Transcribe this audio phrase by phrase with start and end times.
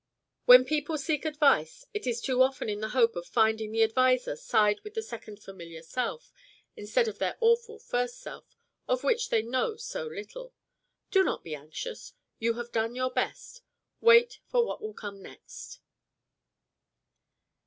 [0.45, 4.35] When people seek advice, it is too often in the hope of finding the adviser
[4.35, 6.31] side with their second familiar self,
[6.75, 10.55] instead of their awful first self, of which they know so little.
[11.11, 12.13] Do not be anxious.
[12.39, 13.61] You have done your best.
[13.99, 15.81] Wait for what will come next."